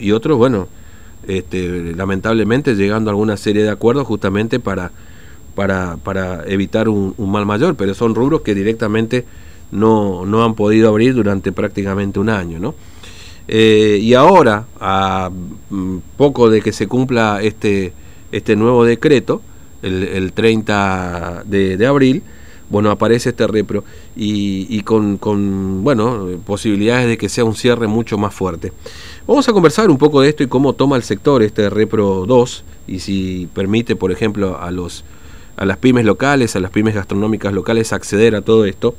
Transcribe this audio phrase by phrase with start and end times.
[0.00, 0.66] y otros, bueno,
[1.28, 4.90] este, lamentablemente llegando a alguna serie de acuerdos justamente para,
[5.54, 9.24] para, para evitar un, mal mayor, pero son rubros que directamente
[9.70, 12.74] no, no han podido abrir durante prácticamente un año, ¿no?
[13.46, 15.30] Eh, y ahora, a
[15.70, 17.92] mm, poco de que se cumpla este,
[18.32, 19.42] este nuevo decreto,
[19.82, 22.24] el, el 30 de, de abril,
[22.74, 23.84] bueno, aparece este repro
[24.16, 28.72] y, con, bueno, posibilidades de que sea un cierre mucho más fuerte.
[29.28, 32.64] Vamos a conversar un poco de esto y cómo toma el sector este repro 2
[32.88, 35.04] y si permite, por ejemplo, a, los,
[35.56, 38.96] a las pymes locales, a las pymes gastronómicas locales acceder a todo esto.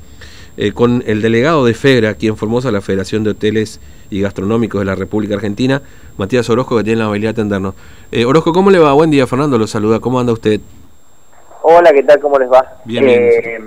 [0.56, 4.80] Eh, con el delegado de FEGRA, aquí en Formosa, la Federación de Hoteles y Gastronómicos
[4.80, 5.82] de la República Argentina,
[6.16, 7.74] Matías Orozco, que tiene la amabilidad de atendernos.
[8.10, 8.94] Eh, Orozco, ¿cómo le va?
[8.94, 10.00] Buen día, Fernando, lo saluda.
[10.00, 10.62] ¿Cómo anda usted?
[11.68, 12.20] Hola, ¿qué tal?
[12.20, 12.76] ¿Cómo les va?
[12.84, 13.22] Bien, bien.
[13.22, 13.60] Eh,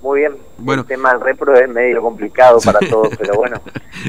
[0.00, 0.32] muy bien.
[0.56, 0.80] Bueno.
[0.80, 3.60] El tema del repro es medio complicado para todos, pero bueno.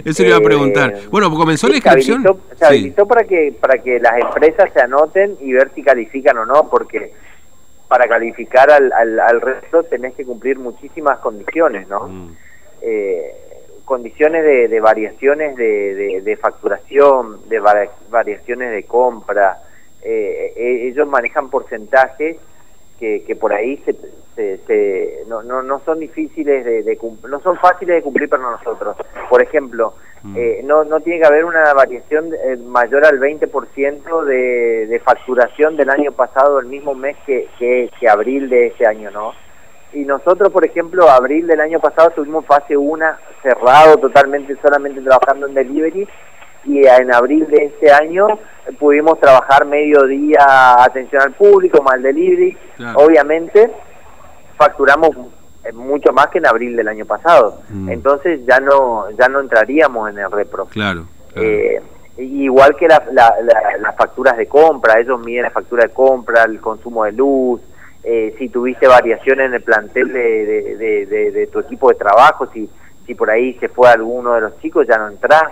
[0.05, 0.93] Eso le iba a preguntar.
[0.95, 2.23] Eh, Bueno, comenzó la inscripción.
[2.55, 3.07] Se habilitó, se Sí.
[3.09, 7.11] para que para que las empresas se anoten y ver si califican o no, porque
[7.89, 12.07] para calificar al, al, al repro tenés que cumplir muchísimas condiciones, ¿no?
[12.07, 12.35] Mm,
[12.83, 13.31] eh,
[13.83, 19.57] condiciones de, de variaciones de, de- de facturación, de vari- variaciones de compra.
[20.03, 22.37] Eh, eh, ellos manejan porcentajes
[22.99, 23.95] que, que por ahí se,
[24.35, 26.97] se- se- no, no, no son difíciles de, de
[27.27, 28.95] no son fáciles de cumplir para nosotros.
[29.29, 30.35] Por ejemplo, Mm.
[30.37, 35.77] eh, no, no tiene que haber una variación eh, mayor al 20% de, de facturación
[35.77, 39.31] del año pasado, el mismo mes que, que, que abril de este año, ¿no?
[39.93, 43.05] Y nosotros, por ejemplo, abril del año pasado tuvimos fase 1
[43.41, 46.05] cerrado totalmente, solamente trabajando en delivery,
[46.65, 48.27] y en abril de este año
[48.79, 50.39] pudimos trabajar mediodía
[50.83, 52.57] atención al público, el delivery.
[52.77, 52.99] Claro.
[52.99, 53.71] Obviamente,
[54.57, 55.09] facturamos
[55.73, 57.61] mucho más que en abril del año pasado.
[57.69, 57.89] Mm.
[57.89, 60.65] Entonces ya no ya no entraríamos en el repro.
[60.65, 61.05] Claro.
[61.33, 61.47] claro.
[61.47, 61.81] Eh,
[62.17, 66.43] igual que la- la- la- las facturas de compra, ellos miden la factura de compra,
[66.43, 67.61] el consumo de luz,
[68.03, 70.45] eh, si tuviste variaciones en el plantel de,
[70.77, 72.69] de- de- de- tu equipo de trabajo, si,
[73.05, 75.43] si por ahí se fue alguno de los chicos, ya no entrás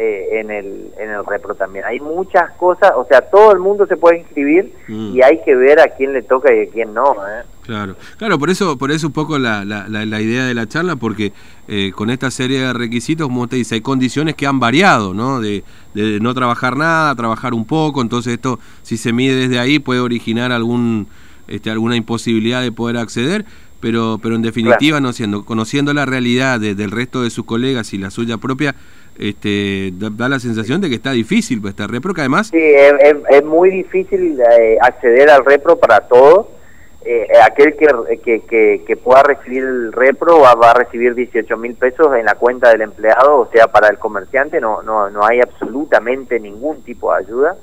[0.00, 1.84] eh, en, el, en el repro también.
[1.84, 5.16] Hay muchas cosas, o sea, todo el mundo se puede inscribir Mm.
[5.16, 7.12] y hay que ver a quién le toca y a quién no.
[7.14, 7.42] ¿eh?
[7.62, 10.66] Claro, claro, por eso, por eso un poco la, la, la, la idea de la
[10.66, 11.32] charla, porque
[11.66, 15.40] eh, con esta serie de requisitos, como usted dice, hay condiciones que han variado, ¿no?
[15.40, 15.64] De,
[15.94, 20.00] de no trabajar nada, trabajar un poco, entonces esto, si se mide desde ahí, puede
[20.00, 21.08] originar algún,
[21.48, 23.44] este, alguna imposibilidad de poder acceder,
[23.80, 27.92] pero, pero en definitiva, no siendo, conociendo la realidad de- del resto de sus colegas
[27.94, 28.74] y la suya propia,
[29.18, 32.58] este, da, da la sensación de que está difícil pues, esta repro, que además, Sí,
[32.60, 36.46] es, es- es muy difícil eh, acceder al repro para todos.
[37.04, 37.86] Eh, aquel que,
[38.22, 42.26] que, que, que pueda recibir el repro va, va a recibir 18 mil pesos en
[42.26, 46.82] la cuenta del empleado, o sea, para el comerciante no, no, no hay absolutamente ningún
[46.82, 47.56] tipo de ayuda.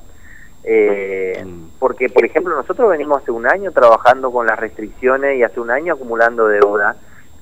[0.63, 1.65] Eh, Mm.
[1.79, 5.69] porque, por ejemplo, nosotros venimos hace un año trabajando con las restricciones y hace un
[5.69, 6.95] año acumulando deuda,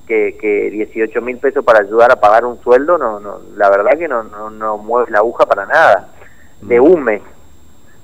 [0.06, 3.98] que, que 18 mil pesos para ayudar a pagar un sueldo, no, no, la verdad
[3.98, 6.08] que no, no, no mueve la aguja para nada,
[6.60, 6.84] de Mm.
[6.84, 7.22] un mes,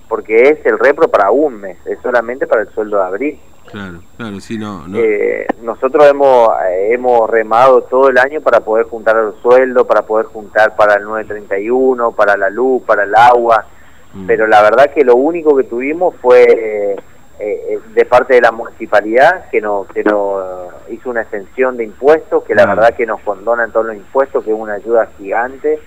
[0.09, 3.41] porque es el repro para un mes, es solamente para el sueldo de abril.
[3.71, 4.99] claro, claro, sí, no, no.
[4.99, 10.03] Eh, nosotros hemos, eh, hemos remado todo el año para poder juntar el sueldo, para
[10.03, 13.65] poder juntar para el 931, para la luz, para el agua,
[14.13, 14.27] Mm.
[14.27, 16.97] pero la verdad que lo único que tuvimos fue eh,
[17.41, 22.45] eh, de parte de la municipalidad que nos que nos hizo una extensión de impuestos,
[22.45, 25.79] que la verdad que nos condonan todos los impuestos, que es una ayuda gigante,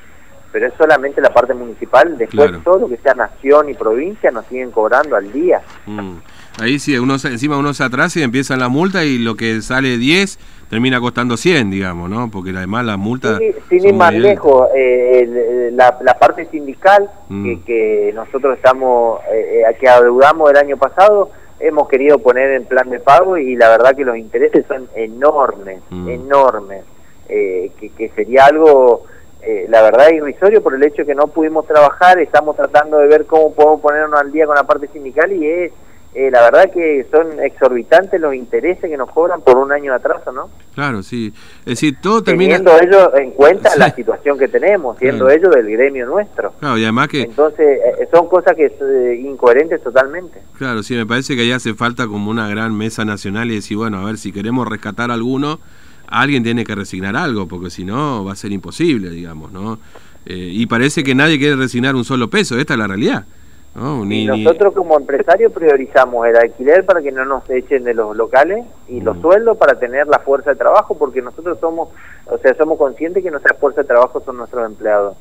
[0.51, 2.63] pero es solamente la parte municipal, después Claro.
[2.63, 5.61] todo lo que sea nación y provincia nos siguen cobrando al día.
[5.85, 6.17] Mm.
[6.61, 9.61] Ahí sí, uno se- encima uno se atrasa y empiezan la multa y lo que
[9.63, 10.37] sale 10
[10.69, 12.29] termina costando 100, digamos, ¿no?
[12.31, 13.37] Porque además la multa...
[13.39, 17.43] Sí, sin ir más lejos, eh, la, la parte sindical Mm.
[17.45, 21.31] que, que nosotros estamos, eh, eh, que adeudamos el año pasado,
[21.66, 25.79] hemos querido poner en plan de pago y la verdad que los intereses son enormes,
[25.90, 26.09] Mm.
[26.09, 26.84] enormes,
[27.29, 29.06] eh, que, que sería algo,
[29.41, 33.25] eh, la verdad, irrisorio por el hecho que no pudimos trabajar, estamos tratando de ver
[33.25, 35.71] cómo podemos ponernos al día con la parte sindical y es...
[36.15, 39.98] eh, la verdad que son exorbitantes los intereses que nos cobran por un año de
[39.98, 40.50] atraso, ¿no?
[40.75, 41.33] Claro, sí.
[41.62, 42.57] Es decir, todo termina...
[42.57, 43.80] teniendo ellos en cuenta Sí.
[43.80, 45.39] la situación que tenemos, siendo Claro.
[45.39, 46.54] ellos del gremio nuestro.
[46.60, 47.21] Claro, y además que...
[47.21, 50.39] Entonces, eh, son cosas que son eh, incoherentes totalmente.
[50.57, 53.77] Claro, sí, me parece que ahí hace falta como una gran mesa nacional y decir,
[53.77, 55.59] bueno, a ver, si queremos rescatar a alguno,
[56.07, 59.80] alguien tiene que resignar algo, porque si no va a ser imposible, digamos, ¿no?
[60.25, 63.25] Eh, y parece que nadie quiere resignar un solo peso, esta es la realidad.
[63.75, 64.05] ¿No?
[64.05, 68.15] Ni- y nosotros como empresarios priorizamos el alquiler para que no nos echen de los
[68.15, 69.21] locales y los Mm.
[69.21, 71.89] sueldos para tener la fuerza de trabajo, porque nosotros somos,
[72.27, 75.15] o sea, somos conscientes que nuestra fuerza de trabajo son nuestros empleados.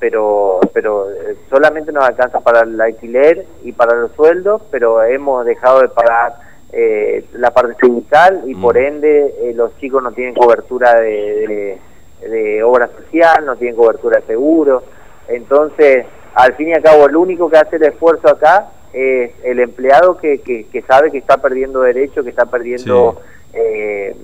[0.00, 5.46] pero pero eh, solamente nos alcanza para el alquiler y para los sueldos, pero hemos
[5.46, 6.34] dejado de pagar
[6.72, 8.84] eh, la parte sindical y por mm.
[8.84, 11.78] ende eh, los chicos no tienen cobertura de,
[12.20, 14.82] de, obra social, no tienen cobertura de seguro.
[15.28, 16.04] Entonces,
[16.34, 20.16] al fin y al cabo, el único que hace el esfuerzo acá es el empleado
[20.18, 23.20] que, que, sabe que está perdiendo derechos, que está perdiendo
[23.52, 24.16] eh,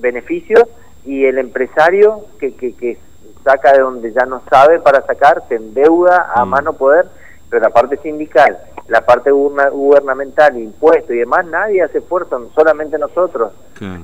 [0.00, 0.64] beneficios,
[1.04, 2.98] y el empresario que, que, que
[3.44, 6.48] saca de donde ya no sabe para sacar, se endeuda a mm.
[6.48, 7.06] mano poder,
[7.50, 8.58] pero la parte sindical
[8.88, 13.52] la parte gubernamental, impuestos y demás, nadie hace esfuerzo, solamente nosotros.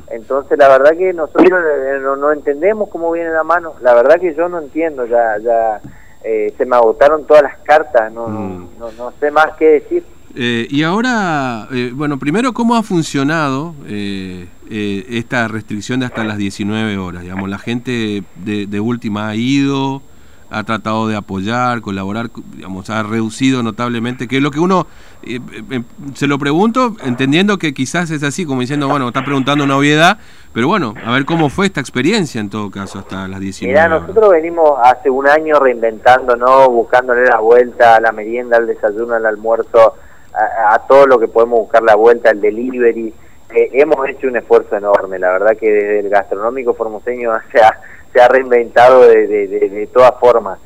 [0.08, 3.74] Entonces, la verdad que nosotros eh, no, entendemos cómo viene la mano.
[3.82, 5.80] La verdad que yo no entiendo, ya ya
[6.24, 8.68] eh, se me agotaron todas las cartas, no, no, mm.
[8.96, 10.04] no, sé más qué decir.
[10.36, 17.22] Eh, y ahora, bueno, primero, ¿cómo ha funcionado esta restricción de hasta las 19 horas?
[17.22, 20.02] Digamos, la gente de, de última ha ido,
[20.50, 24.86] ha tratado de apoyar, colaborar, digamos, ha reducido notablemente, que es lo que uno,
[25.22, 25.38] eh,
[25.70, 25.82] eh,
[26.14, 30.18] se lo pregunto, entendiendo que quizás es así, como diciendo, bueno, está preguntando una obviedad,
[30.52, 33.88] pero bueno, a ver cómo fue esta experiencia en todo caso hasta las 19 Mirá,
[33.88, 36.68] nosotros venimos hace un año reinventando, ¿no?
[36.68, 39.94] Buscándole la vuelta a la merienda, al desayuno, al almuerzo,
[40.34, 43.12] a, todo lo que podemos buscar la vuelta, al delivery.
[43.54, 47.80] Eh, hemos hecho un esfuerzo enorme, la verdad que desde el gastronómico formoseño sea
[48.12, 50.58] se ha reinventado de, de, de, todas formas.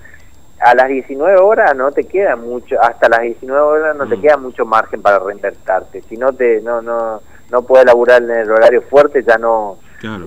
[0.61, 4.21] A las 19 horas no te queda mucho, hasta las 19 horas no te mm.
[4.21, 6.03] queda mucho margen para reinvertarte.
[6.03, 7.21] Si no te no no
[7.51, 9.79] no puedes laburar en el horario fuerte, ya no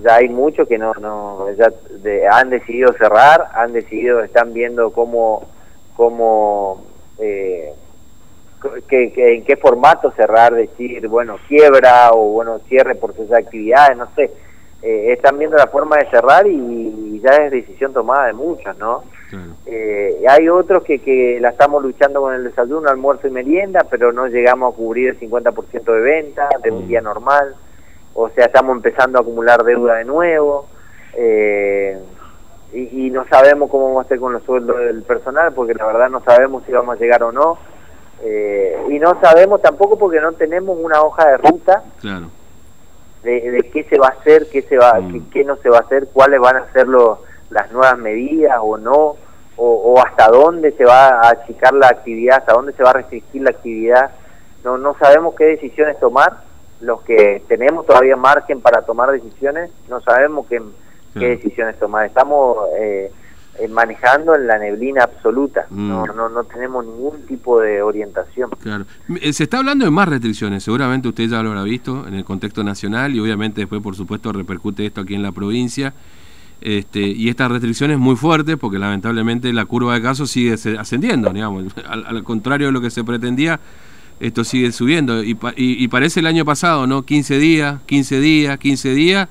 [0.03, 1.71] ya hay muchos que no no ya
[2.31, 5.47] han decidido cerrar, han decidido están viendo cómo
[5.95, 6.83] cómo
[7.19, 7.73] eh,
[8.87, 14.07] que, en qué formato cerrar, decir, bueno, quiebra o bueno, cierre por sus actividades, no
[14.15, 14.31] sé
[14.89, 19.03] eh, están viendo la forma de cerrar y, ya es decisión tomada de muchos, ¿no?
[19.65, 24.13] Eh, hay otros que, que la estamos luchando con el desayuno, almuerzo y merienda, pero
[24.13, 26.87] no llegamos a cubrir el 50% de venta de un mm.
[26.87, 27.55] día normal.
[28.13, 30.67] O sea, estamos empezando a acumular deuda de nuevo.
[31.15, 31.99] Eh,
[32.71, 36.09] y, no sabemos cómo vamos a hacer con los sueldos del personal, porque la verdad
[36.09, 37.57] no sabemos si vamos a llegar o no.
[38.89, 42.29] y no sabemos tampoco porque no tenemos una hoja de ruta claro
[43.23, 45.29] de, qué se va a hacer, qué, se va, mm.
[45.31, 49.15] qué, no se va a hacer, cuáles van a ser las nuevas medidas o no,
[49.57, 53.41] o, hasta dónde se va a achicar la actividad, hasta dónde se va a restringir
[53.41, 54.11] la actividad.
[54.63, 56.45] No, no sabemos qué decisiones tomar.
[56.79, 60.61] Los que tenemos todavía margen para tomar decisiones, no sabemos qué,
[61.17, 62.05] qué decisiones tomar.
[62.05, 63.11] Estamos eh,
[63.59, 65.65] eh, manejando en la neblina absoluta.
[65.71, 66.15] No, mm.
[66.15, 68.51] no, no tenemos ningún tipo de orientación.
[68.61, 68.85] Claro.
[69.21, 72.23] Eh, se está hablando de más restricciones, seguramente usted ya lo habrá visto en el
[72.23, 75.93] contexto nacional y obviamente después, por supuesto, repercute esto aquí en la provincia.
[76.59, 81.65] Este, y estas restricciones muy fuertes porque lamentablemente la curva de casos sigue ascendiendo, digamos,
[81.87, 83.59] al, contrario de lo que se pretendía,
[84.19, 87.03] esto sigue subiendo y, y, y parece el año pasado, ¿no?
[87.03, 89.29] 15 días, 15 días, 15 días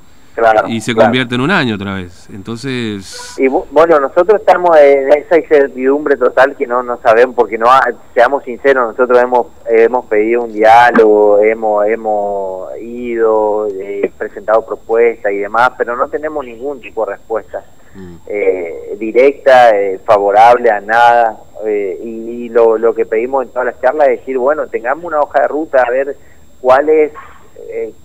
[0.69, 2.29] y se convierte en un año otra vez.
[2.31, 3.35] Entonces.
[3.39, 7.67] Y bueno, nosotros estamos en esa incertidumbre total que no, no sabemos, porque no,
[8.15, 15.39] seamos sinceros, nosotros hemos, hemos pedido un diálogo, hemos, hemos ido, eh, presentado propuestas y
[15.39, 18.17] demás, pero no tenemos ningún tipo de respuesta mm.
[18.27, 21.39] eh, directa, eh, favorable a nada.
[21.65, 25.41] y, lo, lo que pedimos en todas las charlas es decir, bueno, tengamos una hoja
[25.43, 26.17] de ruta, a ver
[26.61, 27.13] cuáles,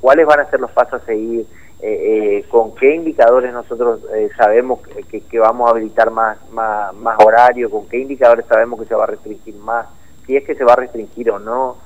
[0.01, 1.46] cuáles van a ser los pasos a seguir
[1.81, 7.17] eh, eh, con qué indicadores nosotros eh, sabemos que, vamos a habilitar más, más, más
[7.25, 9.88] horario, con qué indicadores sabemos que se va a restringir más,
[10.25, 11.77] si es que se va a restringir o no,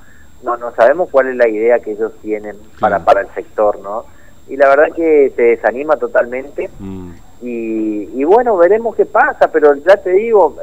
[0.42, 4.04] no, no sabemos cuál es la idea que ellos tienen para, para el sector, ¿no?
[4.48, 7.10] Y la verdad que te desanima totalmente mm.
[7.42, 10.56] y, y, bueno, veremos qué pasa, pero ya te digo,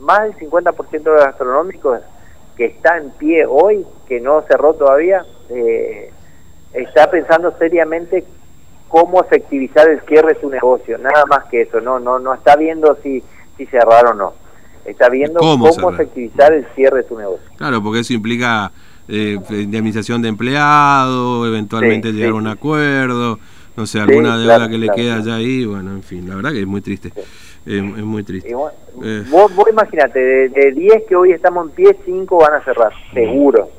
[0.00, 2.00] más del 50% de los gastronómicos
[2.56, 6.10] que está en pie hoy, que no cerró todavía, eh,
[6.74, 8.24] está pensando seriamente
[8.88, 12.56] cómo efectivizar el cierre de su negocio, nada más que eso, no no no está
[12.56, 13.22] viendo si
[13.56, 14.34] si cerrar o no.
[14.84, 17.46] Está viendo cómo, efectivizar el cierre de su negocio.
[17.56, 18.70] Claro, porque eso implica
[19.08, 23.38] eh, indemnización de empleado, eventualmente llegar a un acuerdo,
[23.76, 26.60] no sé, alguna deuda que le queda ya ahí, bueno, en fin, la verdad que
[26.60, 27.12] es muy triste.
[27.64, 28.50] es muy triste.
[28.50, 29.24] Eh.
[29.30, 33.70] vos, imagínate, de 10 que hoy estamos en pie, 5 van a cerrar, seguro.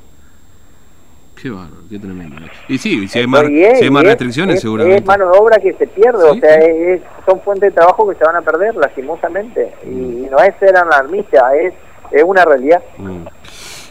[1.46, 2.38] Qué bárbaro, qué tremendo.
[2.68, 4.98] Y sí, si hay más, si hay más restricciones, seguramente.
[4.98, 8.16] Es mano de obra que se pierde, o sea, es, son fuentes de trabajo que
[8.16, 9.72] se van a perder, lastimosamente.
[9.84, 10.32] Y, mm.
[10.32, 11.72] no es ser alarmista, es,
[12.10, 12.82] es una realidad.
[12.98, 13.28] Mm.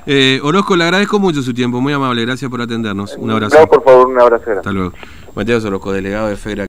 [0.05, 3.17] Eh, Orozco, le agradezco mucho su tiempo, muy amable, gracias por atendernos.
[3.17, 3.57] Un abrazo.
[3.61, 4.51] No, por favor, un abrazo.
[4.51, 4.93] Hasta luego.
[5.37, 6.63] Mateo Orozco, delegado de FEDRA.